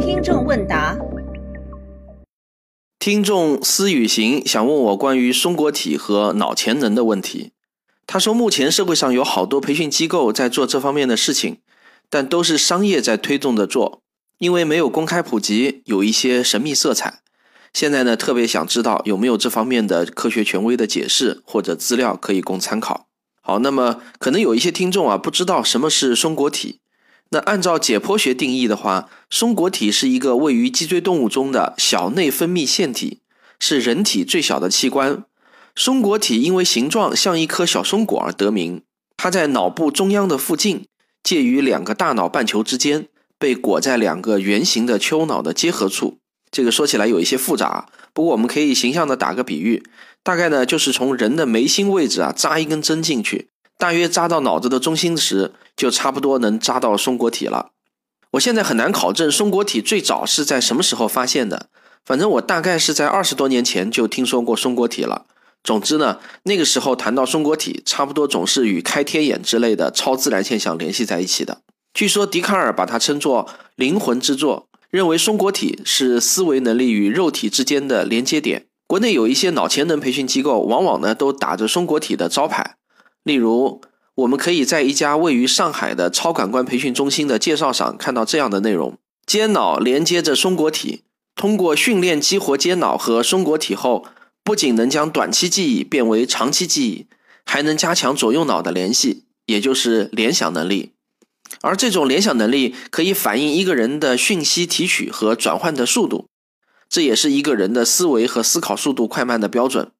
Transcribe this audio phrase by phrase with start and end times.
[0.00, 0.96] 听众问答：
[2.98, 7.52] 听众思雨行想问我关于松果体和脑潜能的问题。
[8.06, 11.58] 他说，目前社会上有好多培训机构在做这方面的事情，
[12.10, 14.02] 但都是商业在推动着做，
[14.38, 17.20] 因为没有公开普及，有一些神秘色彩。
[17.72, 23.06] 现在呢，特别想知道有没有这方面的科学权威的解释或者资料可以供参考。
[23.40, 26.80] 好，那么可能有一些听众啊不知道什么是松果体。
[27.32, 33.20] 那按照解剖学定义的话，松果体是一个位于脊椎动物中的小内分泌腺体，
[33.58, 35.24] 是人体最小的器官。
[35.74, 38.82] 松果体因为形状像一颗小松果而得名。
[39.16, 40.84] 它在脑部中央的附近，
[41.22, 43.08] 介于两个大脑半球之间，
[43.38, 46.18] 被裹在两个圆形的丘脑的结合处。
[46.50, 49.82] 这个说起来有一些复杂，不过我们可以形象的打个比喻，
[50.22, 57.70] 大概呢就是从人的眉心位置啊扎一根针进去，大约扎到脑子的中心时，就差不多能扎到松果体了。
[58.32, 61.68] 我现在很难考证松果体最早是在什么时候发现的，
[62.04, 65.26] 反正我大概是在二十多年前就听说过松果体了。
[65.62, 71.62] 总之呢，那个时候谈到松果体，差不多总是与开天眼之类的超自然现象联系在一起的。
[71.94, 74.68] 据说笛卡尔把它称作灵魂之作。
[74.92, 78.66] 认为松果体是思维能力与肉体之间的连接点。
[78.86, 82.76] 国内有一些脑潜能培训机构，往往呢都打着松果体的招牌。
[83.22, 83.80] 例如，
[84.14, 91.02] 我们可以在一家位于上海的超感官培训中心的介绍上看到这样的内容：间脑连接着松果体，
[91.34, 94.04] 通过训练激活间脑和松果体后，
[94.44, 97.06] 不仅能将短期记忆变为长期记忆，
[97.46, 100.92] 还能加强左右脑的联系，也就是联想能力。
[101.62, 106.26] 而这种联想能力可以反映一个人的讯息提取和转换的速度，
[106.88, 109.90] 这也是一个人的思维和思考速度快慢的标准。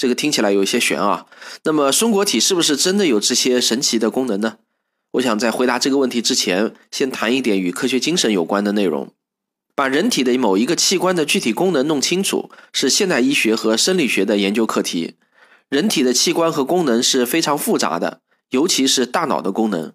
[0.00, 1.26] 这个听起来有一些悬啊。
[1.64, 4.56] 那么松果体是不是真的有这些神奇的功能呢？
[5.10, 9.12] 我想在回答这个问题之前，先谈一点与科学精神有关的内容。
[9.74, 15.16] 把人体的某一个器官的具体功能弄清楚，是现代医学和生理学的研究课题。
[15.68, 19.92] 人体的器官和功能是非常复杂的，尤其是大脑的功能。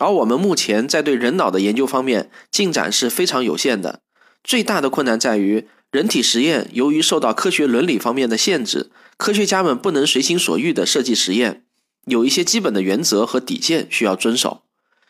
[0.00, 4.00] 而我们目前在对人脑的研究方面进展是非常有限的，
[4.42, 11.64] 最大的困难在于人体实验由于受到科学伦理方面的限制，科学家们不能随心所欲地设计实验，
[12.04, 14.62] 有一些基本的原则和底线需要遵守。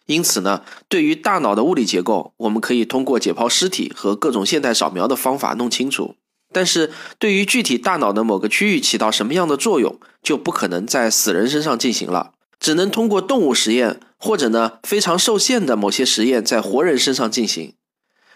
[0.07, 6.15] 因此呢，对于大脑的物理结构，我们可以通过解剖尸体和各种现代扫描的方法弄清楚，
[6.53, 12.33] 但是对于具体大脑的某个区域起到什么样的作用，就不可能在死人身上进行了。
[12.61, 17.75] 只能通过动物实验，或者呢非常受限的某些实验，在活人身上进行。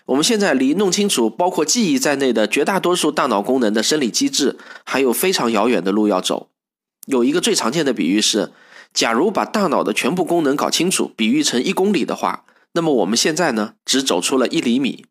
[0.07, 6.49] 我们现在离弄清楚包括记忆在内的绝大多数大脑功能的生理机制，还有非常遥远的路要走。
[7.07, 8.53] 有一个最常见的比喻是：
[8.93, 15.05] 假如把大脑的全部功能搞清楚，比喻成一公里的话，那么我们现在呢只走出了一厘米。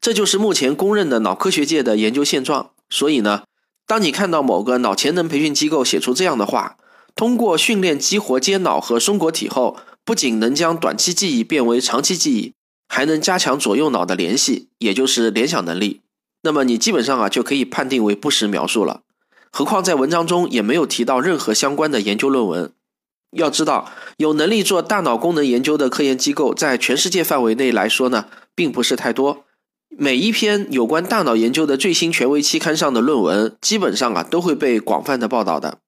[0.00, 2.70] 这就是目前公认的脑科学界的研究现状。
[2.88, 3.42] 所以呢，
[3.86, 6.76] 当你看到某个脑潜能培训机构写出这样的话，
[7.14, 12.52] 通过训练激活间脑和松果体后，不仅能将短期记忆变为长期记忆，
[12.88, 16.00] 还能加强左右脑的联系，也就是联想能力。
[16.42, 19.02] 那么你基本上啊就可以判定为不实描述了。
[19.50, 22.72] 何况在文章中也没有提到任何相关的研究论文。
[23.32, 29.44] 要知道，有能力做大脑功能研究的科研机构，在全世界范围内来说呢，并不是太多。
[29.88, 35.78] 每一篇有关大脑研究的最新权威期刊上的论文，基本上啊都会被广泛的报道的。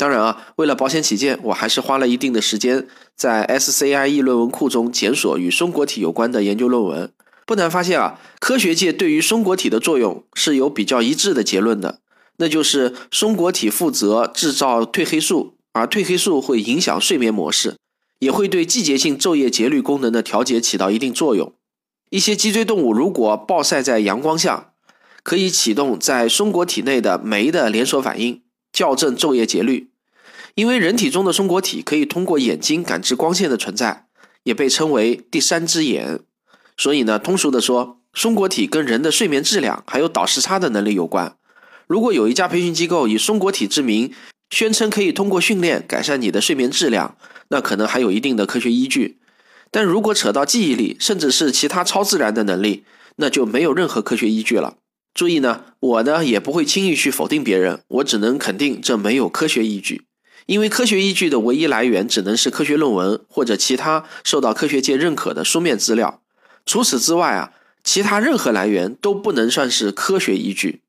[0.00, 7.12] 当然啊，为了保险起见，我还是花了一定的时间在 SCIE 论文库中检索与松果体有关的研究论文。
[7.44, 11.98] 不难发现啊，科学界对于松果体的作用是有比较一致的结论的，
[12.38, 17.76] 那就是松果体负责制造褪黑素，而褪黑素会影响睡眠模式，
[18.20, 21.52] 也会对季节性昼夜节律功能的调节起到一定作用。
[22.08, 24.72] 一些脊椎动物如果暴晒在阳光下，
[25.22, 28.40] 可以启动在松果体内的酶的连锁反应，
[28.72, 29.89] 校正昼夜节律。
[30.60, 34.04] 因为人体中的松果体可以通过眼睛感知光线的存在，
[34.42, 36.20] 也被称为第三只眼。
[36.76, 41.34] 所以呢，通俗的说，松果体跟人的睡眠质量还有倒时差的能力有关。
[41.86, 44.12] 如果有一家培训机构以松果体之名，
[44.50, 47.16] 宣称可以通过训练改善你的睡眠质量，
[47.48, 49.18] 那可能还有一定的科学依据。
[49.70, 52.84] 但如果扯到记忆力，甚至是其他超自然的能力，
[53.16, 54.76] 那就没有任何科学依据了。
[55.14, 60.02] 注意呢，我呢也不会轻易去否定别人，我只能肯定这没有科学依据。
[60.46, 66.20] 因为科学依据的唯一来源只能是科学论文或者其他受到科学界认可的书面资料，
[66.66, 67.52] 除此之外啊，
[67.84, 70.80] 其他任何来源都不能算是科学依据。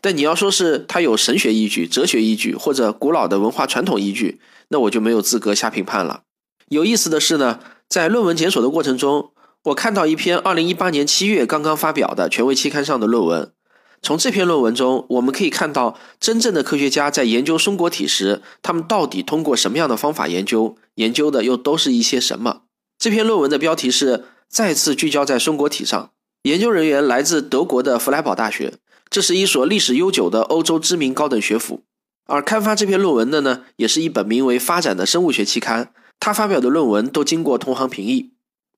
[0.00, 6.22] 但你要说是它有神学依据、哲学依据或者古老的文化传统依据，那我就没有资格下评判了。
[6.68, 7.58] 有意思的是呢，
[7.88, 9.32] 在论文检索的过程中，
[9.64, 13.50] 我看到一篇2018年7月刚刚发表的权威期刊上的论文。
[14.00, 22.62] 从这篇论文中，我们可以看到真正的科学家在研究松果体时，他们到底通过什么样的方法研究，研究的又都是一些什么。
[22.98, 26.10] 这篇论文的标题是“再次聚焦在松果体上”，
[26.44, 28.74] 研究人员来自德国的弗莱堡大学，
[29.10, 31.82] 这是一所历史悠久的欧洲知名高等学府。
[32.26, 35.92] 而刊发这篇论文的呢，也是一本名为《发展的生物学》期刊。
[36.20, 38.32] 他发表的论文都经过同行评议。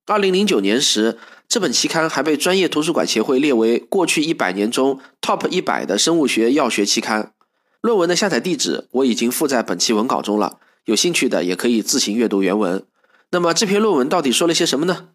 [0.07, 1.19] 二零零九年时，
[1.51, 7.33] 这本期刊还被专业图书馆协会列为过去一百年中 TOP 一百的生物学药学期刊。
[7.81, 12.85] 论文的下载地址我已经附在本期文稿中了，有兴趣的也可以自行阅读原文。
[13.33, 15.09] 那么这篇论文到底说了些什么呢？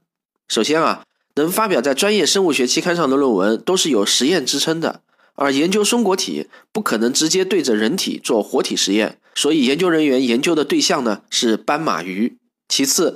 [0.50, 1.04] 首先啊，
[1.36, 5.00] 能发表在专业生物学期刊上的论文都是有实验支撑的，
[5.36, 9.20] 而研究松果体不可能直接对着人体做活体实验。
[9.36, 12.38] 所以，研究人员研究的对象呢是斑马鱼。
[12.68, 13.16] 其次，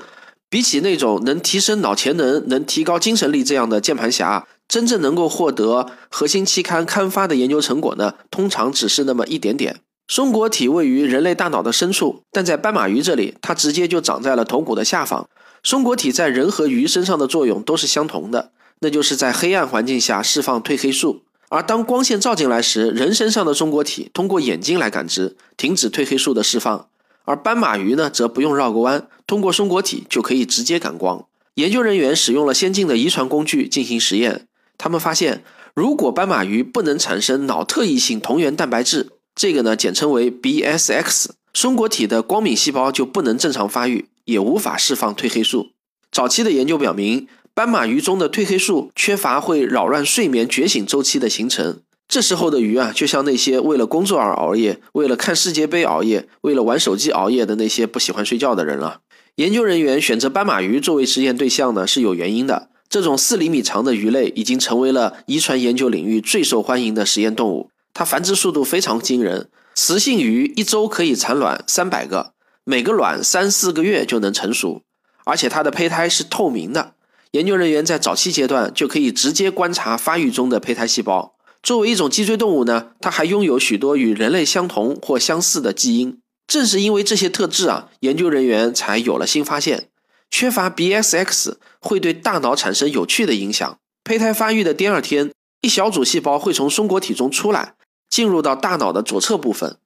[0.49, 9.81] 比起那种能提升脑潜能、能提高精神力这样的键盘侠，真正能够获得核心期刊刊发的研究成果呢，通常只是那么一点点。
[10.07, 15.29] 松果体位于人类大脑的深处，但在斑马鱼这里，它直接就长在了头骨的下方。
[15.63, 21.21] 松果体在人和鱼身上的作用都是相同的，那就是在黑暗环境下释放褪黑素。
[21.49, 26.88] 而当光线照进来时，人身上的松果体通过眼睛来感知，停止褪黑素的释放；
[27.29, 31.27] 而斑马鱼呢，则不用绕个弯，通过松果体就可以直接感光。
[31.53, 34.47] 研究人员使用了先进的遗传工具进行实验，
[34.79, 35.43] 他们发现，
[35.75, 45.67] 如果斑马鱼不能产生脑特异性同源蛋白质，这个呢简称为 BSX，松果体的光敏细胞就不能正常发育，也无法释放褪黑素。
[46.11, 47.27] 早期的研究表明。
[47.55, 59.01] 斑马鱼中的褪黑素缺乏会扰乱睡眠觉醒周期的形成，这时候的鱼啊，就像那些为了工作而熬夜、为了看世界杯熬夜、为了玩手机熬夜的那些不喜欢睡觉的人了。
[59.35, 62.69] 研究人员选择斑马鱼作为实验对象呢，是有原因的。
[62.89, 72.33] 这种四厘米长的鱼类已经成为了遗传研究领域最受欢迎的实验动物，它繁殖速度非常惊人，雌性鱼一周可以产卵三百个，
[72.63, 74.81] 每个卵三四个月就能成熟，
[75.25, 76.93] 而且它的胚胎是透明的。
[77.33, 81.35] 研究人员在早期阶段就可以直接观察发育中的胚胎细胞。
[81.61, 86.19] 作为一种脊椎动物呢，它还拥有许多与人类相同或相似的基因。
[86.47, 89.89] 正是因为这些特质啊，研究人员才有了新发现：
[90.31, 93.77] 缺乏 BSX 会对大脑产生有趣的影响。
[94.03, 97.75] 胚胎发育的第二天，一小组细胞会从松果体中出来，
[98.09, 99.77] 进入到大脑的左侧部分。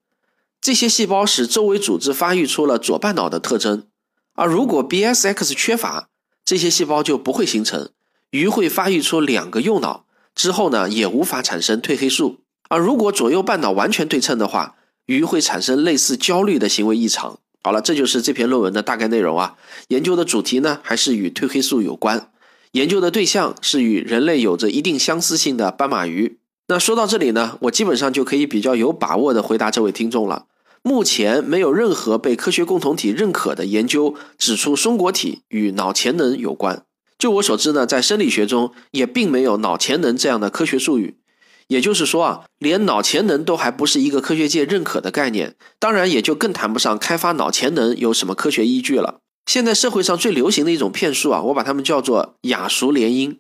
[0.62, 3.88] 这些细胞使周围组织发育出了左半脑的特征。
[4.36, 6.08] 而如果 BSX 缺乏，
[6.46, 7.90] 这些细胞就不会形成，
[8.30, 10.03] 鱼会发育出两个右脑，
[10.36, 12.40] 之后呢也无法产生褪黑素。
[12.70, 14.76] 而如果左右半脑完全对称的话，
[15.06, 17.40] 鱼会产生类似焦虑的行为异常。
[17.62, 19.56] 好了，这就是这篇论文的大概内容啊。
[19.90, 22.32] 研究的主题呢还是与褪黑素有关，
[22.72, 26.40] 研究的对象是与人类有着一定相似性的斑马鱼。
[26.68, 30.46] 那说到这里呢，我基本上就可以比较有把握的回答这位听众了。
[30.82, 36.84] 目前没有任何被科学共同体认可的研究指出松果体与脑潜能有关。
[37.24, 41.20] 就我所知呢，在生理学中也并没有脑潜能这样的科学术语。
[41.68, 49.20] 也就是说啊，连脑潜能都还不是一个科学界认可的概念，当然也就更谈不上开发脑潜能有什么科学依据了。
[49.46, 53.38] 现在社会上最流行的一种骗术啊，我把它们叫做雅俗联姻，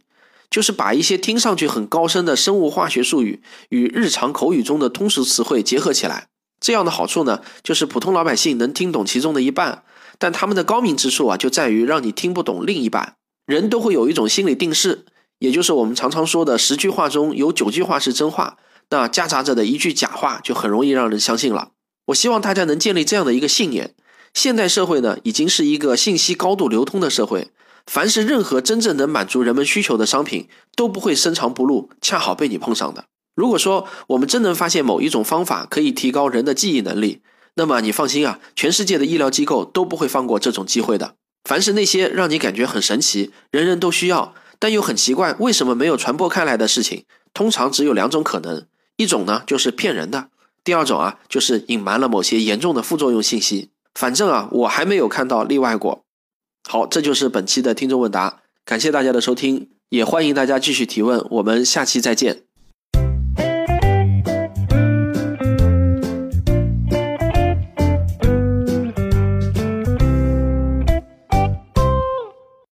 [0.50, 6.28] 就是把一些听上去很高深的生物化学术语与日常口语中的通俗词汇结合起来。
[6.62, 9.84] 这样的好处呢，就是普通老百姓能听懂其中的一半，
[10.18, 13.16] 但他们的高明之处啊，就在于让你听不懂另一半。
[13.46, 15.06] 人都会有一种心理定势，
[15.40, 18.58] 也就是我们常常说的十句话中有九句话是真话，
[18.90, 21.72] 那夹杂着的一句假话就很容易让人相信了。
[22.08, 23.96] 我希望大家能建立这样的一个信念：
[24.34, 27.50] 现代社会呢，已经是一个信息高度流通的社会，
[27.86, 33.06] 凡是任何真正能满足人们需求的商品，都不会深藏不露，恰好被你碰上的。
[33.36, 37.22] 如果说我们真能发现某一种方法可以提高人的记忆能力，
[37.56, 41.16] 那么你放心啊，全世界的医疗机构都不会放过这种机会的。
[41.44, 48.66] 凡是那些让你感觉很神奇、人人都需要，但又很奇怪为什么没有传播开来的事情，通常只有两种可能：
[48.98, 50.30] 一种呢就是骗人的，
[50.64, 53.72] 第二种啊就是隐瞒了某些严重的副作用信息。
[53.94, 56.06] 反正啊，我还没有看到例外过。
[56.68, 62.52] 好，这就是本期的听众问答，感谢大家的收听，也欢迎大家继续提问，我们下期再见。